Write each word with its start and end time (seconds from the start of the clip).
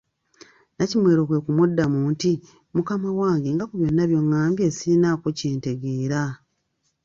Nnakimwero 0.71 1.21
kwe 1.27 1.39
kumuddamu 1.45 1.99
nti, 2.13 2.31
Mukama 2.75 3.09
wange 3.19 3.49
nga 3.53 3.65
ku 3.69 3.75
byonna 3.79 4.03
by’ongambye 4.09 4.65
sirinaako 4.77 5.27
kye 5.37 5.49
ntegeera. 5.57 6.21